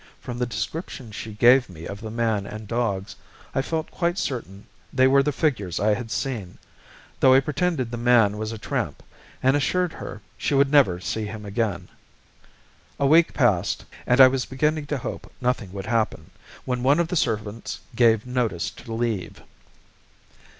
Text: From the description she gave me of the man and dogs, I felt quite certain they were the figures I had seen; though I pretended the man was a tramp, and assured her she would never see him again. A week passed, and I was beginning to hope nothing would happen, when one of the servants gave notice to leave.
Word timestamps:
From 0.19 0.39
the 0.39 0.47
description 0.47 1.11
she 1.11 1.33
gave 1.33 1.69
me 1.69 1.85
of 1.85 2.01
the 2.01 2.09
man 2.09 2.47
and 2.47 2.67
dogs, 2.67 3.15
I 3.53 3.61
felt 3.61 3.91
quite 3.91 4.17
certain 4.17 4.65
they 4.91 5.05
were 5.05 5.21
the 5.21 5.31
figures 5.31 5.79
I 5.79 5.93
had 5.93 6.09
seen; 6.09 6.57
though 7.19 7.35
I 7.35 7.39
pretended 7.39 7.91
the 7.91 7.97
man 7.97 8.39
was 8.39 8.51
a 8.51 8.57
tramp, 8.57 9.03
and 9.43 9.55
assured 9.55 9.93
her 9.93 10.19
she 10.39 10.55
would 10.55 10.71
never 10.71 10.99
see 10.99 11.25
him 11.27 11.45
again. 11.45 11.87
A 12.99 13.05
week 13.05 13.35
passed, 13.35 13.85
and 14.07 14.19
I 14.19 14.27
was 14.27 14.43
beginning 14.45 14.87
to 14.87 14.97
hope 14.97 15.31
nothing 15.39 15.71
would 15.71 15.85
happen, 15.85 16.31
when 16.65 16.81
one 16.81 16.99
of 16.99 17.09
the 17.09 17.15
servants 17.15 17.79
gave 17.95 18.25
notice 18.25 18.71
to 18.71 18.91
leave. 18.93 19.43